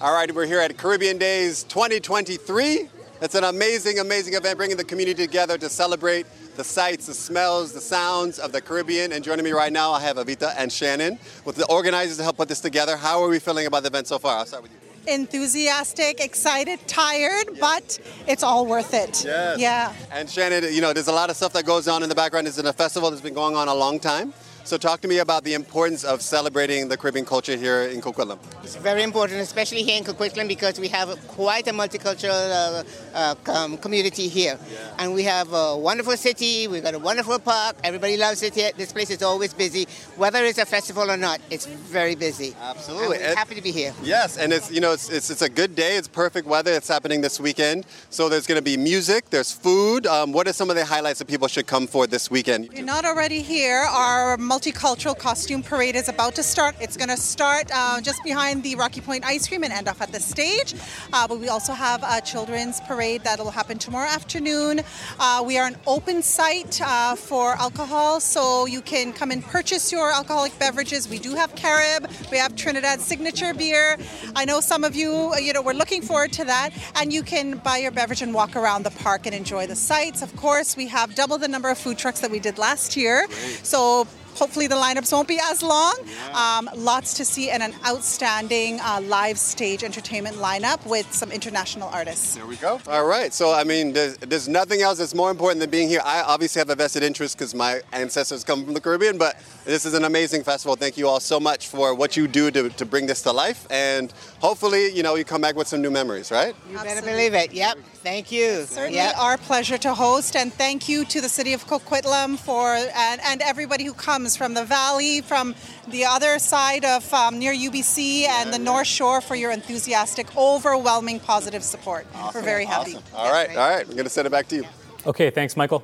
[0.01, 2.89] All right, we're here at Caribbean Days 2023.
[3.21, 6.27] It's an amazing, amazing event bringing the community together to celebrate
[6.57, 9.13] the sights, the smells, the sounds of the Caribbean.
[9.13, 12.37] And joining me right now, I have Avita and Shannon with the organizers to help
[12.37, 12.97] put this together.
[12.97, 14.39] How are we feeling about the event so far?
[14.39, 14.79] I'll start with you.
[15.13, 19.25] Enthusiastic, excited, tired, but it's all worth it.
[19.25, 19.59] Yes.
[19.61, 19.95] Yeah.
[20.11, 22.49] And Shannon, you know, there's a lot of stuff that goes on in the background.
[22.49, 24.35] It's in a festival that's been going on a long time.
[24.67, 28.41] So talk to me about the importance of celebrating the Caribbean culture here in Coquitlam.
[28.65, 32.83] It's very important, especially here in Coquitlam, because we have quite a multicultural uh,
[33.15, 34.59] uh, com- community here.
[34.99, 38.73] And we have a wonderful city, we've got a wonderful park, everybody loves it here.
[38.77, 39.87] This place is always busy.
[40.17, 42.57] Whether it's a festival or not, it's very busy.
[42.61, 43.19] Absolutely.
[43.19, 43.95] And we're happy to be here.
[44.03, 45.97] Yes, and it's you know it's, it's, it's a good day.
[45.97, 46.73] It's perfect weather.
[46.73, 47.87] It's happening this weekend.
[48.11, 49.31] So there's going to be music.
[49.31, 50.09] There's food.
[50.09, 52.65] Um, what are some of the highlights that people should come for this weekend?
[52.65, 56.75] If you're not already here, our multicultural costume parade is about to start.
[56.81, 60.01] It's going to start uh, just behind the Rocky Point Ice Cream and end off
[60.01, 60.75] at the stage.
[61.13, 64.81] Uh, but we also have a children's parade that'll happen tomorrow afternoon.
[65.21, 69.93] Uh, we are an open site uh, for alcohol, so you can come and purchase
[69.93, 71.07] your alcoholic beverages.
[71.07, 73.99] We do have Carib, we have Trinidad signature beer.
[74.35, 76.71] I know some of you, you know, we're looking forward to that.
[76.95, 80.23] And you can buy your beverage and walk around the park and enjoy the sights.
[80.23, 83.27] Of course, we have double the number of food trucks that we did last year.
[83.63, 85.95] So hopefully the lineups won't be as long.
[86.33, 91.89] Um, lots to see and an outstanding uh, live stage entertainment lineup with some international
[91.89, 92.35] artists.
[92.35, 92.81] There we go.
[92.87, 93.33] All right.
[93.33, 96.01] So, I mean, there's, there's nothing else that's more important than being here.
[96.05, 99.87] I obviously have a vested interest because my ancestors come from the Caribbean, but this
[99.87, 100.77] is an amazing festival.
[100.77, 103.67] Thank you all so much for what you do to, to bring this to life.
[103.71, 106.55] And hopefully, you know, you come back with some new memories, right?
[106.71, 107.53] You better believe it.
[107.53, 107.79] Yep.
[108.07, 108.67] Thank you.
[108.67, 109.19] Certainly Yep.
[109.19, 113.43] our pleasure to host, and thank you to the city of Coquitlam for and, and
[113.43, 115.57] everybody who comes from the valley, from
[115.89, 121.19] the other side of um, near UBC and the North Shore for your enthusiastic, overwhelming
[121.19, 122.07] positive support.
[122.33, 122.97] We're very happy.
[123.13, 123.51] All right.
[123.51, 123.85] All right.
[123.89, 124.65] We're going to send it back to you.
[125.05, 125.83] Okay, thanks, Michael.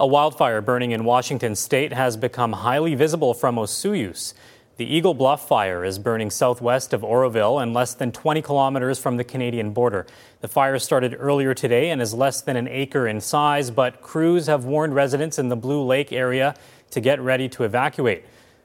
[0.00, 4.32] A wildfire burning in Washington state has become highly visible from Osoyoos.
[4.76, 9.18] The Eagle Bluff fire is burning southwest of Oroville and less than 20 kilometers from
[9.18, 10.04] the Canadian border.
[10.40, 14.48] The fire started earlier today and is less than an acre in size, but crews
[14.48, 16.56] have warned residents in the Blue Lake area
[16.90, 18.24] to get ready to evacuate.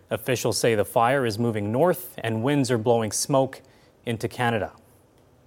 [0.09, 3.61] Officials say the fire is moving north and winds are blowing smoke
[4.07, 4.71] into Canada.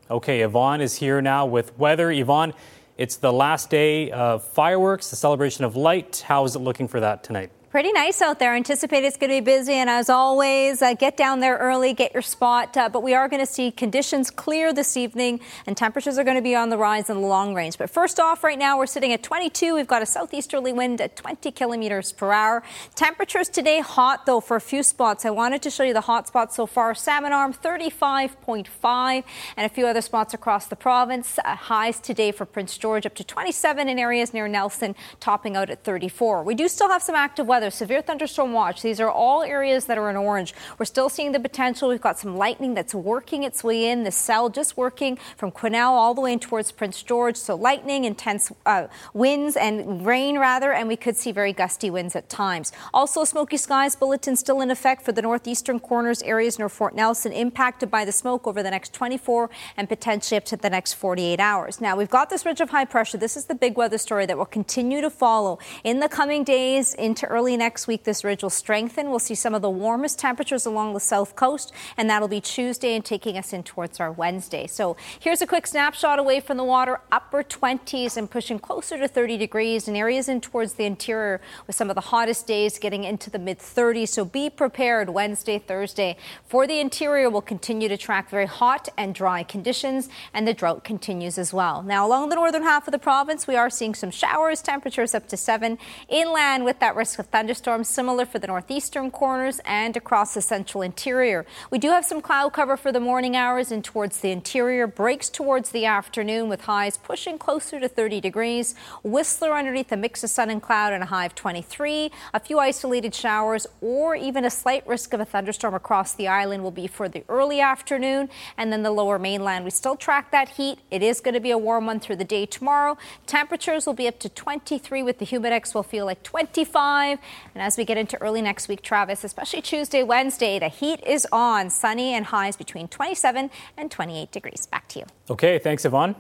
[0.09, 2.13] Okay, Yvonne is here now with weather.
[2.13, 2.55] Yvonne,
[2.97, 6.23] it's the last day of fireworks, the celebration of light.
[6.29, 7.51] How is it looking for that tonight?
[7.73, 8.55] Pretty nice out there.
[8.55, 12.13] Anticipate it's going to be busy, and as always, uh, get down there early, get
[12.13, 12.77] your spot.
[12.77, 16.37] Uh, but we are going to see conditions clear this evening, and temperatures are going
[16.37, 17.79] to be on the rise in the long range.
[17.79, 19.75] But first off, right now we're sitting at 22.
[19.75, 22.63] We've got a southeasterly wind at 20 kilometers per hour.
[22.95, 25.25] Temperatures today hot though for a few spots.
[25.25, 26.95] I wanted to show you the hot spots so far.
[26.95, 29.25] Salmon Arm 35.5,
[29.57, 31.39] and a few other spots across the province.
[31.39, 35.71] Uh, highs today for Prince George up to 27 in areas near Nelson, topping out
[35.71, 36.43] at 34.
[36.43, 37.62] We do still have some active weather.
[37.71, 38.83] Severe thunderstorm watch.
[38.83, 40.55] These are all areas that are in orange.
[40.79, 41.89] We're still seeing the potential.
[41.89, 44.05] We've got some lightning that's working its way in.
[44.05, 47.37] The cell just working from Quesnel all the way in towards Prince George.
[47.37, 52.17] So lightning, intense uh, winds and rain rather, and we could see very gusty winds
[52.17, 52.73] at times.
[52.93, 57.33] Also, smoky skies bulletin still in effect for the northeastern corners areas near Fort Nelson,
[57.33, 61.41] impacted by the smoke over the next 24 and potentially up to the next 48
[61.41, 61.81] hours.
[61.81, 63.19] Now we've got this ridge of high pressure.
[63.19, 66.95] This is the big weather story that will continue to follow in the coming days
[66.95, 68.05] into early next week.
[68.05, 69.11] This ridge will strengthen.
[69.11, 72.95] We'll see some of the warmest temperatures along the south coast, and that'll be Tuesday
[72.95, 74.67] and taking us in towards our Wednesday.
[74.67, 79.09] So here's a quick snapshot away from the water, upper 20s and pushing closer to
[79.09, 83.05] 30 degrees in areas in towards the interior with some of the hottest days getting
[83.05, 84.09] into the mid 30s.
[84.09, 86.17] So be prepared Wednesday, Thursday.
[86.47, 90.85] For the interior, we'll continue to track very hot and dry conditions, and the drought
[90.85, 91.83] continues as well.
[91.83, 95.29] Now, along the northern half of the province, we are seeing some showers, temperatures up
[95.29, 100.33] to 7 inland with that risk of thunderstorms similar for the northeastern corners and across
[100.33, 101.45] the central interior.
[101.73, 105.29] We do have some cloud cover for the morning hours and towards the interior, breaks
[105.29, 108.77] towards the afternoon with highs pushing closer to 30 degrees.
[109.03, 112.13] Whistler underneath a mix of sun and cloud and a high of 23.
[112.33, 116.63] A few isolated showers or even a slight risk of a thunderstorm across the island
[116.63, 119.65] will be for the early afternoon and then the lower mainland.
[119.65, 120.79] We still track that heat.
[120.93, 122.97] It is going to be a warm one through the day tomorrow.
[123.27, 127.19] Temperatures will be up to 23 with the humidex will feel like 25.
[127.55, 131.27] And as we get into early next week, Travis, especially Tuesday, Wednesday, the heat is
[131.33, 131.71] on.
[131.71, 134.67] Sunny and highs between 27 and 28 degrees.
[134.67, 135.07] Back to you.
[135.31, 136.15] Okay, thanks, Yvonne.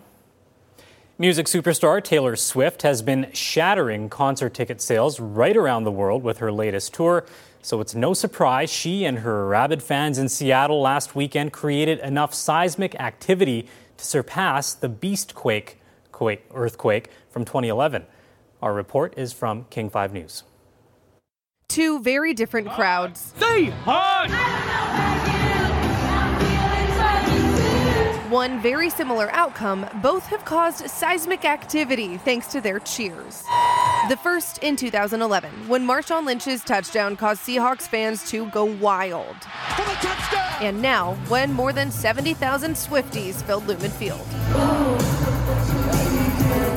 [1.18, 6.38] Music superstar Taylor Swift has been shattering concert ticket sales right around the world with
[6.38, 7.24] her latest tour.
[7.60, 12.34] So it's no surprise she and her rabid fans in Seattle last weekend created enough
[12.34, 15.74] seismic activity to surpass the Beastquake
[16.10, 18.04] quake, earthquake from 2011.
[18.60, 20.44] Our report is from King 5 News.
[21.72, 23.32] Two very different crowds.
[23.38, 24.28] Say hi!
[28.28, 33.42] One very similar outcome, both have caused seismic activity thanks to their cheers.
[34.10, 39.36] The first in 2011, when Marshawn Lynch's touchdown caused Seahawks fans to go wild.
[40.60, 44.26] And now, when more than 70,000 Swifties filled Lumen Field.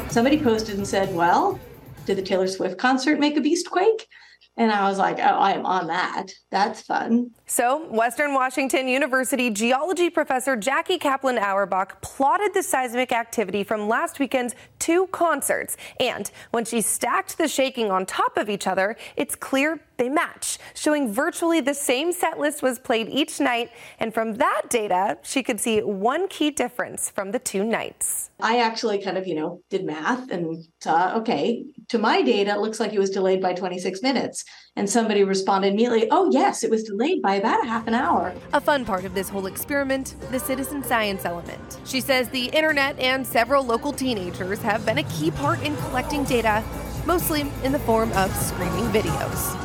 [0.09, 1.59] Somebody posted and said, Well,
[2.05, 4.07] did the Taylor Swift concert make a beast quake?
[4.57, 6.31] And I was like, oh, I am on that.
[6.49, 7.31] That's fun.
[7.45, 14.17] So, Western Washington University geology professor Jackie Caplan Auerbach plotted the seismic activity from last
[14.17, 15.75] weekend's two concerts.
[15.99, 20.57] And when she stacked the shaking on top of each other, it's clear they match,
[20.73, 23.71] showing virtually the same set list was played each night.
[23.99, 28.29] And from that data, she could see one key difference from the two nights.
[28.39, 32.59] I actually kind of, you know, did math and saw, okay, to my data, it
[32.59, 34.43] looks like it was delayed by 26 minutes.
[34.75, 38.33] And somebody responded immediately, oh, yes, it was delayed by about a half an hour.
[38.53, 41.79] A fun part of this whole experiment the citizen science element.
[41.85, 46.23] She says the internet and several local teenagers have been a key part in collecting
[46.25, 46.63] data,
[47.05, 49.64] mostly in the form of screaming videos.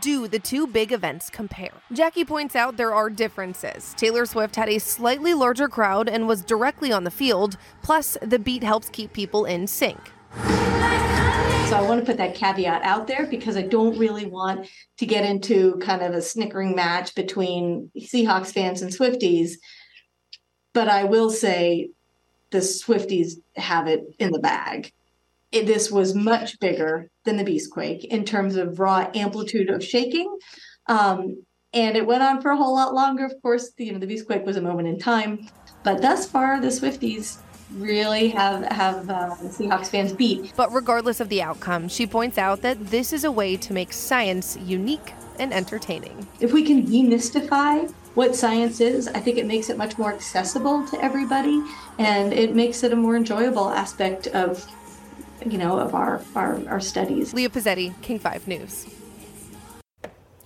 [0.00, 1.72] Do the two big events compare?
[1.92, 3.94] Jackie points out there are differences.
[3.96, 8.38] Taylor Swift had a slightly larger crowd and was directly on the field, plus, the
[8.38, 9.98] beat helps keep people in sync.
[11.70, 15.06] So I want to put that caveat out there because I don't really want to
[15.06, 19.52] get into kind of a snickering match between Seahawks fans and Swifties.
[20.72, 21.90] But I will say
[22.50, 24.92] the Swifties have it in the bag.
[25.52, 30.38] It, this was much bigger than the Beastquake in terms of raw amplitude of shaking.
[30.86, 33.24] Um, and it went on for a whole lot longer.
[33.24, 35.48] Of course, the, you know, the Beastquake was a moment in time.
[35.82, 37.38] But thus far, the Swifties
[37.74, 40.52] really have have uh, Seahawks fans beat.
[40.56, 43.92] But regardless of the outcome, she points out that this is a way to make
[43.92, 46.26] science unique and entertaining.
[46.40, 50.86] If we can demystify what science is, I think it makes it much more accessible
[50.88, 51.62] to everybody,
[51.98, 54.66] and it makes it a more enjoyable aspect of,
[55.46, 57.32] you know, of our our, our studies.
[57.34, 58.86] Leah Pezzetti, King Five News.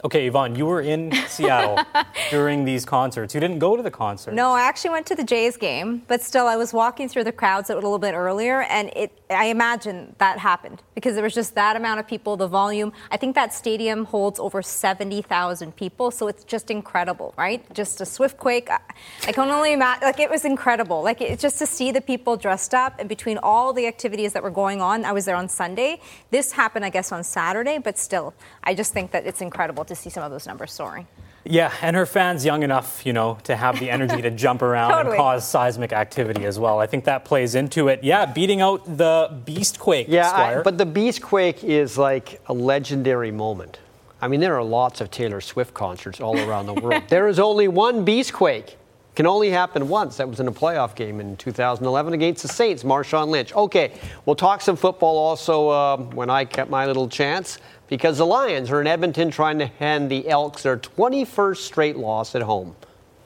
[0.04, 1.82] Okay, Yvonne, you were in Seattle
[2.30, 3.32] during these concerts.
[3.34, 4.34] You didn't go to the concert.
[4.34, 7.32] No, I actually went to the Jays game, but still, I was walking through the
[7.32, 9.18] crowds a little bit earlier, and it.
[9.30, 12.92] I imagine that happened because there was just that amount of people, the volume.
[13.10, 17.64] I think that stadium holds over 70,000 people, so it's just incredible, right?
[17.74, 18.70] Just a swift quake.
[18.70, 18.80] I,
[19.26, 21.02] I can only imagine, like, it was incredible.
[21.02, 24.42] Like, it, just to see the people dressed up, and between all the activities that
[24.42, 26.00] were going on, I was there on Sunday.
[26.30, 29.93] This happened, I guess, on Saturday, but still, I just think that it's incredible to
[29.94, 31.06] see some of those numbers soaring.
[31.46, 34.92] Yeah, and her fans young enough, you know, to have the energy to jump around
[34.92, 35.16] Totally.
[35.16, 36.78] and cause seismic activity as well.
[36.78, 38.02] I think that plays into it.
[38.02, 43.78] Yeah, beating out the Beastquake, Yeah, I, but the Beastquake is like a legendary moment.
[44.22, 47.02] I mean, there are lots of Taylor Swift concerts all around the world.
[47.08, 48.76] there is only one Beastquake.
[49.14, 50.16] Can only happen once.
[50.16, 52.82] That was in a playoff game in 2011 against the Saints.
[52.82, 53.54] Marshawn Lynch.
[53.54, 53.92] Okay,
[54.26, 58.70] we'll talk some football also uh, when I get my little chance because the Lions
[58.70, 62.74] are in Edmonton trying to hand the Elks their 21st straight loss at home.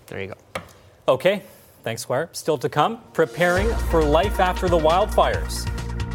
[0.07, 0.63] There you go.
[1.07, 1.43] Okay,
[1.85, 2.29] thanks, Squire.
[2.33, 5.67] Still to come, preparing for life after the wildfires.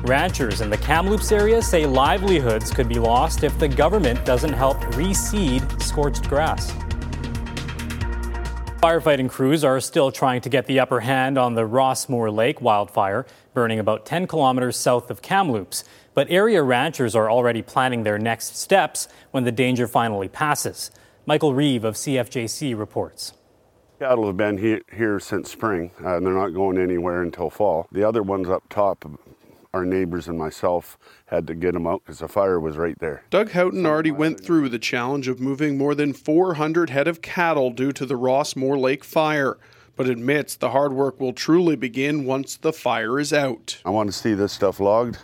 [0.07, 4.77] Ranchers in the Kamloops area say livelihoods could be lost if the government doesn't help
[4.95, 6.73] reseed scorched grass.
[8.83, 12.59] Firefighting crews are still trying to get the upper hand on the Ross Moore Lake
[12.59, 15.85] wildfire, burning about 10 kilometers south of Kamloops.
[16.13, 20.91] But area ranchers are already planning their next steps when the danger finally passes.
[21.25, 23.33] Michael Reeve of CFJC reports.
[23.99, 27.87] Cattle have been he- here since spring, uh, and they're not going anywhere until fall.
[27.91, 29.05] The other ones up top,
[29.73, 30.97] our neighbors and myself
[31.27, 33.23] had to get them out because the fire was right there.
[33.29, 37.71] Doug Houghton already went through the challenge of moving more than 400 head of cattle
[37.71, 39.57] due to the Ross Moore Lake fire,
[39.95, 43.81] but admits the hard work will truly begin once the fire is out.
[43.85, 45.17] I want to see this stuff logged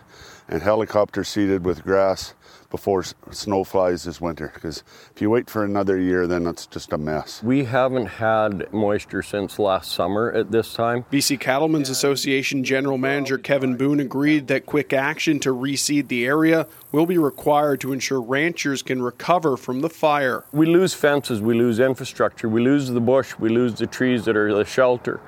[0.49, 2.33] and helicopter seeded with grass
[2.69, 4.84] before snow flies this winter because
[5.15, 7.41] if you wait for another year, then it's just a mess.
[7.41, 11.05] We haven't had moisture since last summer at this time.
[11.11, 16.67] BC Cattlemen's Association General Manager Kevin Boon agreed that quick action to reseed the area
[16.91, 20.43] will be required to ensure ranchers can recover from the fire.
[20.51, 24.36] We lose fences, we lose infrastructure, we lose the bush, we lose the trees that
[24.36, 25.19] are the shelter.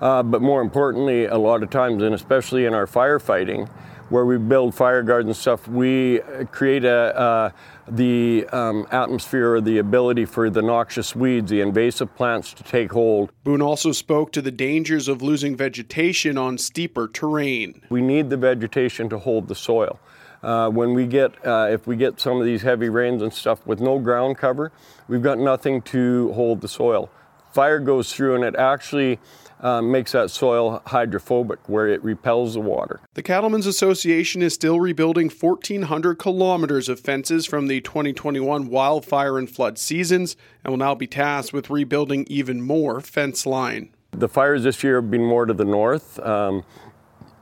[0.00, 3.68] Uh, but more importantly, a lot of times, and especially in our firefighting,
[4.08, 7.50] where we build fire gardens and stuff, we create a, uh,
[7.90, 12.92] the um, atmosphere or the ability for the noxious weeds, the invasive plants to take
[12.92, 13.30] hold.
[13.44, 17.82] Boon also spoke to the dangers of losing vegetation on steeper terrain.
[17.90, 19.98] We need the vegetation to hold the soil.
[20.42, 23.66] Uh, when we get, uh, if we get some of these heavy rains and stuff
[23.66, 24.70] with no ground cover,
[25.08, 27.10] we've got nothing to hold the soil.
[27.52, 29.18] Fire goes through and it actually
[29.60, 33.00] uh, makes that soil hydrophobic, where it repels the water.
[33.14, 39.50] The Cattlemen's Association is still rebuilding 1,400 kilometers of fences from the 2021 wildfire and
[39.50, 43.90] flood seasons and will now be tasked with rebuilding even more fence line.
[44.12, 46.18] The fires this year have been more to the north.
[46.20, 46.64] Um,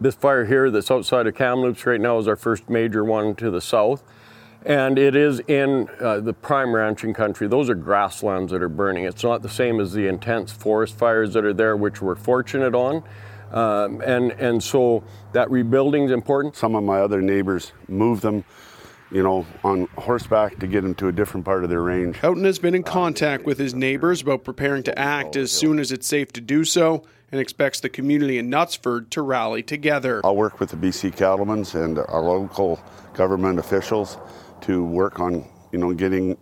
[0.00, 3.50] this fire here that's outside of Kamloops right now is our first major one to
[3.50, 4.02] the south.
[4.66, 7.46] And it is in uh, the prime ranching country.
[7.46, 9.04] Those are grasslands that are burning.
[9.04, 12.74] It's not the same as the intense forest fires that are there, which we're fortunate
[12.74, 13.04] on.
[13.52, 16.56] Um, and, and so that rebuilding is important.
[16.56, 18.44] Some of my other neighbors moved them,
[19.12, 22.16] you know, on horseback to get them to a different part of their range.
[22.16, 25.92] Houghton has been in contact with his neighbors about preparing to act as soon as
[25.92, 30.22] it's safe to do so and expects the community in Knutsford to rally together.
[30.24, 32.80] I'll work with the BC Cattlemen's and our local
[33.14, 34.18] government officials
[34.66, 36.36] to work on, you know, getting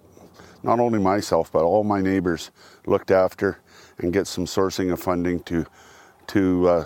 [0.63, 2.51] not only myself but all my neighbors
[2.87, 3.61] looked after
[3.99, 5.67] and get some sourcing of funding to
[6.27, 6.85] to uh,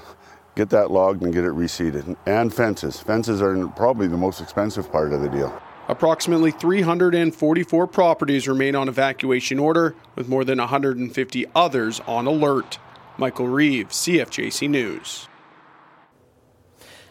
[0.56, 2.16] get that logged and get it reseeded.
[2.26, 3.00] And fences.
[3.00, 5.62] Fences are probably the most expensive part of the deal.
[5.86, 12.78] Approximately 344 properties remain on evacuation order, with more than 150 others on alert.
[13.16, 15.28] Michael Reeves, CFJC News.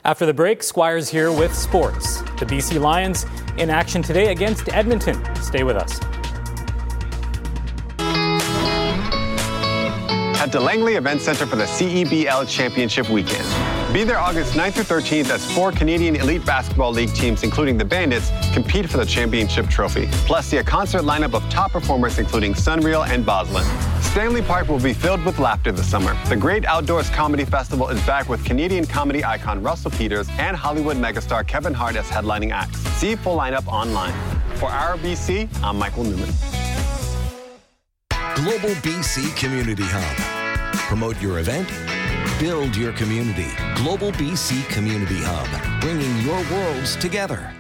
[0.08, 2.22] After the break, Squires here with sports.
[2.40, 3.26] The BC Lions
[3.58, 5.22] in action today against Edmonton.
[5.42, 6.00] Stay with us.
[10.40, 13.44] At the Langley Event Center for the CEBL Championship Weekend.
[13.92, 17.84] Be there August 9th through 13th as four Canadian Elite Basketball League teams, including the
[17.84, 20.08] Bandits, compete for the championship trophy.
[20.28, 23.66] Plus, see a concert lineup of top performers, including SonReal and Boslen.
[24.04, 26.16] Stanley Park will be filled with laughter this summer.
[26.30, 30.98] The Great Outdoors Comedy Festival is back with Canadian comedy icon Russell Peters and Hollywood
[30.98, 32.78] megastar Kevin Hart as headlining acts.
[33.00, 34.14] See full lineup online.
[34.58, 36.30] For RBC, I'm Michael Newman.
[38.38, 40.76] Global BC Community Hub.
[40.88, 41.68] Promote your event,
[42.40, 43.48] build your community.
[43.76, 47.52] Global BC Community Hub, bringing your worlds together.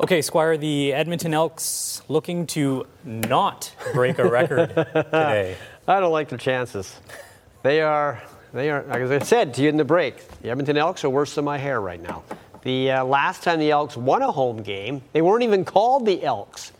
[0.00, 5.56] Okay, Squire, the Edmonton Elks looking to not break a record today.
[5.88, 7.00] I don't like their chances.
[7.64, 8.22] They are,
[8.54, 11.34] they are, as I said to you in the break, the Edmonton Elks are worse
[11.34, 12.22] than my hair right now.
[12.62, 16.22] The uh, last time the Elks won a home game, they weren't even called the
[16.22, 16.70] Elks,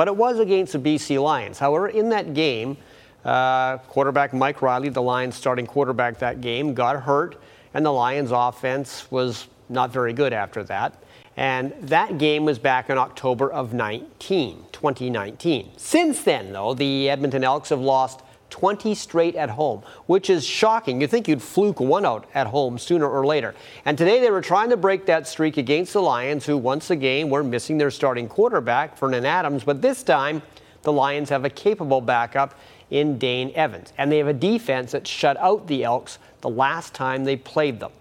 [0.00, 1.58] but it was against the BC Lions.
[1.58, 2.78] However, in that game,
[3.22, 7.38] uh, quarterback Mike Reilly, the Lions starting quarterback that game, got hurt,
[7.74, 10.94] and the Lions offense was not very good after that.
[11.36, 15.72] And that game was back in October of 19, 2019.
[15.76, 21.00] Since then, though, the Edmonton Elks have lost 20 straight at home, which is shocking.
[21.00, 23.54] You'd think you'd fluke one out at home sooner or later.
[23.84, 27.30] And today they were trying to break that streak against the Lions, who once again
[27.30, 29.64] were missing their starting quarterback, Vernon Adams.
[29.64, 30.42] But this time,
[30.82, 32.54] the Lions have a capable backup
[32.90, 33.92] in Dane Evans.
[33.96, 37.80] And they have a defense that shut out the Elks the last time they played
[37.80, 37.92] them.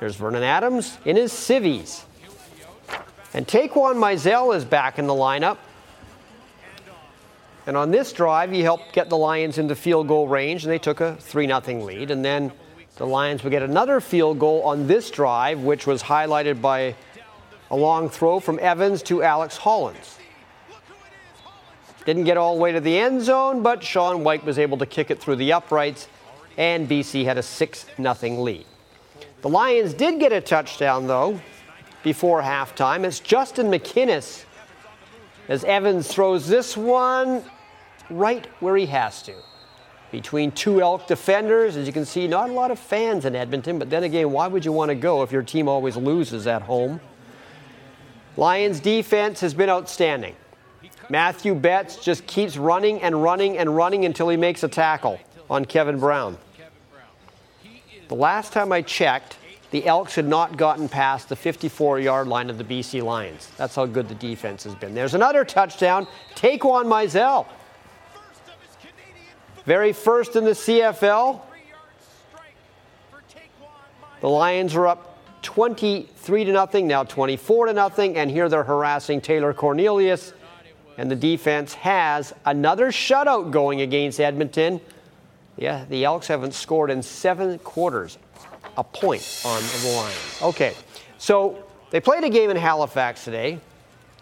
[0.00, 2.04] There's Vernon Adams in his civvies.
[3.34, 5.58] And Taquan Mizell is back in the lineup.
[7.66, 10.78] And on this drive, he helped get the Lions into field goal range, and they
[10.78, 12.10] took a 3 0 lead.
[12.10, 12.52] And then
[12.96, 16.94] the Lions would get another field goal on this drive, which was highlighted by
[17.70, 20.18] a long throw from Evans to Alex Hollins.
[22.04, 24.86] Didn't get all the way to the end zone, but Sean Whyte was able to
[24.86, 26.08] kick it through the uprights,
[26.56, 28.66] and BC had a 6 0 lead.
[29.42, 31.40] The Lions did get a touchdown, though,
[32.02, 33.04] before halftime.
[33.04, 34.44] It's Justin McInnis
[35.48, 37.44] as Evans throws this one
[38.12, 39.34] right where he has to.
[40.10, 43.78] Between two Elk defenders, as you can see, not a lot of fans in Edmonton,
[43.78, 46.62] but then again, why would you want to go if your team always loses at
[46.62, 47.00] home?
[48.36, 50.36] Lions defense has been outstanding.
[51.08, 55.18] Matthew Betts just keeps running and running and running until he makes a tackle
[55.50, 56.38] on Kevin Brown.
[58.08, 59.38] The last time I checked,
[59.70, 63.50] the Elks had not gotten past the 54 yard line of the BC Lions.
[63.56, 64.94] That's how good the defense has been.
[64.94, 66.06] There's another touchdown.
[66.34, 67.46] Taquan Mizell.
[69.64, 71.40] Very first in the CFL.
[74.20, 79.20] The Lions are up 23 to nothing, now 24 to nothing, and here they're harassing
[79.20, 80.32] Taylor Cornelius.
[80.96, 84.80] And the defense has another shutout going against Edmonton.
[85.56, 88.18] Yeah, the Elks haven't scored in seven quarters.
[88.76, 90.38] a point on the Lions.
[90.42, 90.74] Okay,
[91.18, 93.60] so they played a game in Halifax today.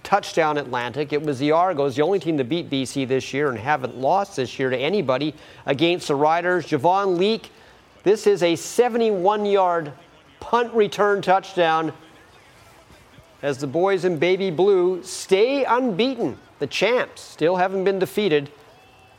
[0.03, 1.13] Touchdown Atlantic.
[1.13, 4.37] It was the Argos, the only team to beat BC this year and haven't lost
[4.37, 5.35] this year to anybody
[5.67, 6.67] against the Riders.
[6.67, 7.51] Javon Leake,
[8.03, 9.93] this is a 71 yard
[10.41, 11.93] punt return touchdown
[13.43, 16.39] as the boys in baby blue stay unbeaten.
[16.59, 18.51] The champs still haven't been defeated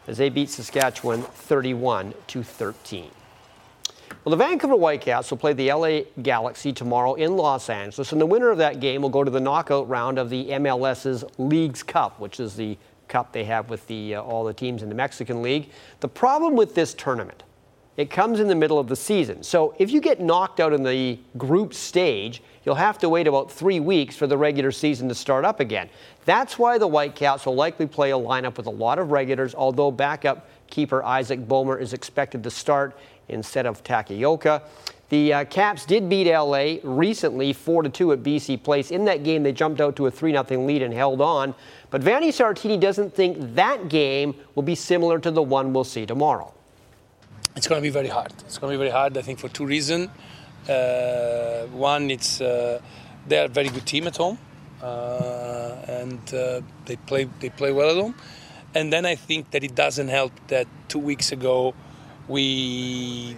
[0.08, 3.10] as they beat Saskatchewan 31 to 13.
[4.24, 8.26] Well, the Vancouver Whitecaps will play the LA Galaxy tomorrow in Los Angeles, and the
[8.28, 12.20] winner of that game will go to the knockout round of the MLS's Leagues Cup,
[12.20, 15.42] which is the cup they have with the, uh, all the teams in the Mexican
[15.42, 15.72] League.
[16.02, 17.42] The problem with this tournament
[17.98, 19.44] it comes in the middle of the season.
[19.44, 23.52] So if you get knocked out in the group stage, you'll have to wait about
[23.52, 25.90] three weeks for the regular season to start up again.
[26.24, 29.92] That's why the Whitecaps will likely play a lineup with a lot of regulars, although
[29.92, 32.98] backup keeper Isaac Boehmer is expected to start
[33.30, 34.64] instead of Takaoka.
[35.10, 38.90] The uh, Caps did beat LA recently 4 2 at BC Place.
[38.90, 41.54] In that game, they jumped out to a 3 0 lead and held on.
[41.92, 46.08] But Vanni Sartini doesn't think that game will be similar to the one we'll see
[46.08, 46.54] tomorrow
[47.56, 48.32] it's going to be very hard.
[48.46, 50.10] It's going to be very hard, I think, for two reasons.
[50.70, 52.80] Uh, one, it's uh,
[53.28, 54.38] they are a very good team at home,
[54.82, 58.16] uh, and uh, they play they play well at home.
[58.74, 61.74] And then I think that it doesn't help that two weeks ago
[62.28, 63.36] we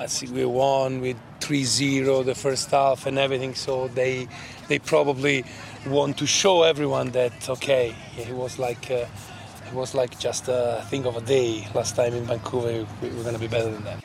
[0.00, 3.54] I see we won with 3-0 the first half and everything.
[3.54, 4.28] So they
[4.68, 5.44] they probably
[5.86, 9.06] want to show everyone that okay, it was like uh,
[9.66, 12.86] it was like just a thing of a day last time in Vancouver.
[13.02, 14.04] We're going to be better than that.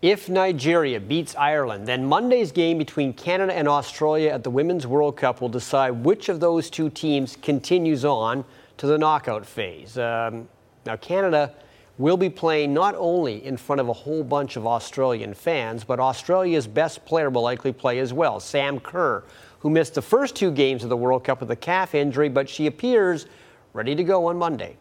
[0.00, 5.16] If Nigeria beats Ireland, then Monday's game between Canada and Australia at the Women's World
[5.16, 8.44] Cup will decide which of those two teams continues on
[8.78, 9.98] to the knockout phase.
[9.98, 10.48] Um,
[10.86, 11.54] now, Canada
[11.98, 15.98] will be playing not only in front of a whole bunch of Australian fans, but
[15.98, 19.24] Australia's best player will likely play as well, Sam Kerr,
[19.58, 22.48] who missed the first two games of the World Cup with a calf injury, but
[22.48, 23.26] she appears
[23.72, 24.76] ready to go on Monday.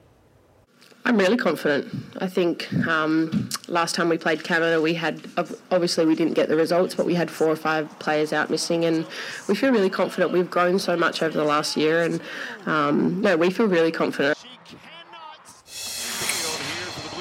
[1.08, 1.88] I'm really confident.
[2.18, 5.22] I think um, last time we played Canada, we had
[5.72, 8.84] obviously we didn't get the results, but we had four or five players out missing,
[8.84, 9.08] and
[9.48, 10.34] we feel really confident.
[10.34, 12.22] We've grown so much over the last year, and
[12.66, 14.38] um, no, we feel really confident.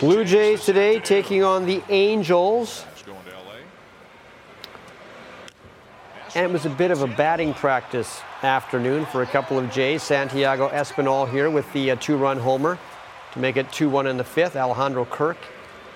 [0.01, 2.85] Blue Jays today taking on the Angels.
[6.35, 10.03] And it was a bit of a batting practice afternoon for a couple of Jays.
[10.03, 12.79] Santiago Espinal here with the uh, two run homer
[13.37, 14.57] to make it 2 1 in the fifth.
[14.57, 15.37] Alejandro Kirk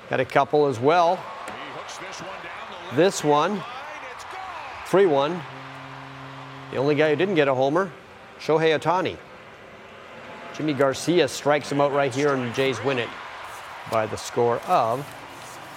[0.09, 1.19] got a couple as well.
[2.95, 3.63] This one,
[4.87, 5.41] 3 1.
[6.71, 7.91] The only guy who didn't get a homer,
[8.39, 9.17] Shohei Ohtani.
[10.55, 13.09] Jimmy Garcia strikes him out right here, and the Jays win it
[13.91, 15.05] by the score of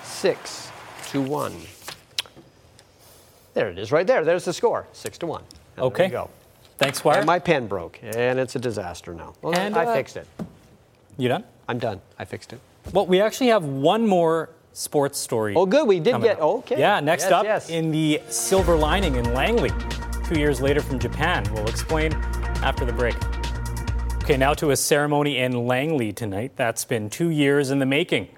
[0.03, 0.69] 6
[1.07, 1.53] to 1.
[3.53, 4.25] There it is, right there.
[4.25, 5.43] There's the score, six to one.
[5.77, 6.09] And okay.
[6.09, 6.29] go.
[6.77, 7.19] Thanks, Squire.
[7.19, 9.35] And my pen broke, and it's a disaster now.
[9.41, 10.27] Well, and, I uh, fixed it.
[11.17, 11.43] You done?
[11.67, 12.01] I'm done.
[12.19, 12.59] I fixed it.
[12.91, 15.55] Well, we actually have one more sports story.
[15.55, 15.87] Oh, good.
[15.87, 16.41] We did get up.
[16.41, 16.79] okay.
[16.79, 16.99] Yeah.
[16.99, 17.69] Next yes, up yes.
[17.69, 19.71] in the silver lining in Langley,
[20.25, 21.45] two years later from Japan.
[21.53, 22.13] We'll explain
[22.63, 23.15] after the break.
[24.23, 26.53] Okay, now to a ceremony in Langley tonight.
[26.55, 28.29] That's been two years in the making.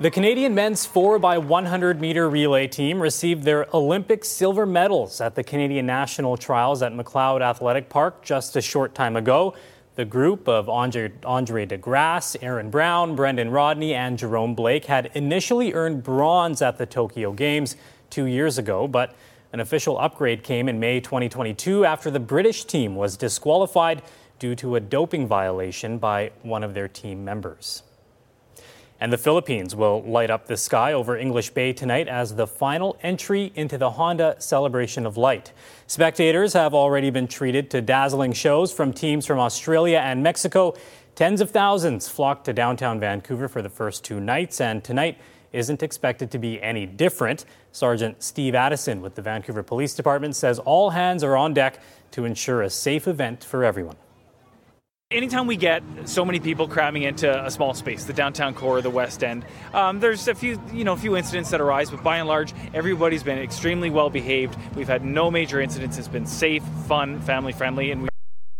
[0.00, 5.84] The Canadian men's 4x100 meter relay team received their Olympic silver medals at the Canadian
[5.84, 9.54] National Trials at McLeod Athletic Park just a short time ago.
[9.96, 15.74] The group of Andre, Andre DeGrasse, Aaron Brown, Brendan Rodney, and Jerome Blake had initially
[15.74, 17.76] earned bronze at the Tokyo Games
[18.08, 19.14] two years ago, but
[19.52, 24.00] an official upgrade came in May 2022 after the British team was disqualified
[24.38, 27.82] due to a doping violation by one of their team members.
[29.00, 32.98] And the Philippines will light up the sky over English Bay tonight as the final
[33.02, 35.54] entry into the Honda Celebration of Light.
[35.86, 40.74] Spectators have already been treated to dazzling shows from teams from Australia and Mexico.
[41.14, 45.16] Tens of thousands flocked to downtown Vancouver for the first two nights, and tonight
[45.52, 47.46] isn't expected to be any different.
[47.72, 51.80] Sergeant Steve Addison with the Vancouver Police Department says all hands are on deck
[52.10, 53.96] to ensure a safe event for everyone.
[55.12, 58.90] Anytime we get so many people cramming into a small space, the downtown core, the
[58.90, 59.44] West End,
[59.74, 62.54] um, there's a few, you know, a few incidents that arise, but by and large,
[62.74, 64.56] everybody's been extremely well behaved.
[64.76, 65.98] We've had no major incidents.
[65.98, 68.08] It's been safe, fun, family friendly, and we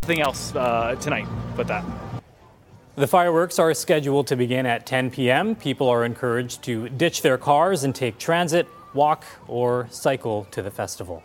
[0.02, 1.84] nothing else uh, tonight but that.
[2.96, 5.54] The fireworks are scheduled to begin at 10 p.m.
[5.54, 10.70] People are encouraged to ditch their cars and take transit, walk, or cycle to the
[10.72, 11.22] festival.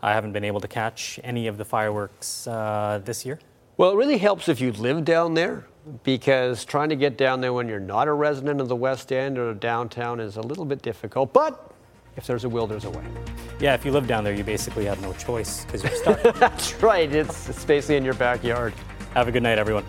[0.00, 3.40] I haven't been able to catch any of the fireworks uh, this year.
[3.78, 5.64] Well, it really helps if you live down there.
[6.02, 9.38] because trying to get down there when you're not a resident of the West End
[9.38, 11.32] or downtown is a little bit difficult.
[11.32, 11.72] But
[12.16, 13.04] if there's a will, there's a way.
[13.60, 16.20] Yeah, if you live down there, you basically have no choice because you're stuck.
[16.40, 17.10] That's right.
[17.14, 18.74] It's, it's basically in your backyard.
[19.14, 19.84] Have a good night, everyone.